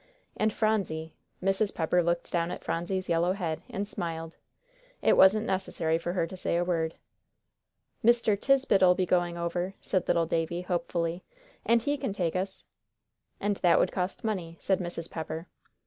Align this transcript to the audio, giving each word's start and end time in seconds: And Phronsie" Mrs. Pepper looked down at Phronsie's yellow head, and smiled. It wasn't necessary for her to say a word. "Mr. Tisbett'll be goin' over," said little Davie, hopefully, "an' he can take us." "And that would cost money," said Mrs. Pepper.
And 0.35 0.51
Phronsie" 0.51 1.13
Mrs. 1.43 1.75
Pepper 1.75 2.01
looked 2.01 2.31
down 2.31 2.49
at 2.49 2.63
Phronsie's 2.63 3.07
yellow 3.07 3.33
head, 3.33 3.61
and 3.69 3.87
smiled. 3.87 4.35
It 5.03 5.15
wasn't 5.15 5.45
necessary 5.45 5.99
for 5.99 6.13
her 6.13 6.25
to 6.25 6.35
say 6.35 6.57
a 6.57 6.63
word. 6.63 6.95
"Mr. 8.03 8.35
Tisbett'll 8.35 8.95
be 8.95 9.05
goin' 9.05 9.37
over," 9.37 9.75
said 9.79 10.07
little 10.07 10.25
Davie, 10.25 10.61
hopefully, 10.61 11.23
"an' 11.67 11.81
he 11.81 11.97
can 11.97 12.13
take 12.13 12.35
us." 12.35 12.65
"And 13.39 13.57
that 13.57 13.77
would 13.77 13.91
cost 13.91 14.23
money," 14.23 14.57
said 14.59 14.79
Mrs. 14.79 15.07
Pepper. 15.07 15.45